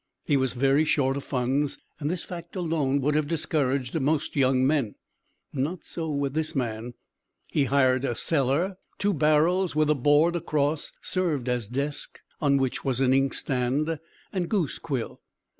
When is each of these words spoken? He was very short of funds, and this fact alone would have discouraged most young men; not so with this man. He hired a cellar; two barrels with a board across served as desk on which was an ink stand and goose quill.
He 0.25 0.35
was 0.35 0.53
very 0.53 0.83
short 0.83 1.15
of 1.17 1.23
funds, 1.23 1.77
and 1.99 2.09
this 2.09 2.25
fact 2.25 2.55
alone 2.55 3.01
would 3.01 3.13
have 3.13 3.27
discouraged 3.27 3.99
most 4.01 4.35
young 4.35 4.65
men; 4.65 4.95
not 5.53 5.85
so 5.85 6.09
with 6.09 6.33
this 6.33 6.55
man. 6.55 6.95
He 7.51 7.65
hired 7.65 8.03
a 8.03 8.15
cellar; 8.15 8.77
two 8.97 9.13
barrels 9.13 9.75
with 9.75 9.91
a 9.91 9.93
board 9.93 10.35
across 10.35 10.91
served 11.03 11.47
as 11.47 11.67
desk 11.67 12.19
on 12.41 12.57
which 12.57 12.83
was 12.83 12.99
an 12.99 13.13
ink 13.13 13.35
stand 13.35 13.99
and 14.33 14.49
goose 14.49 14.79
quill. 14.79 15.21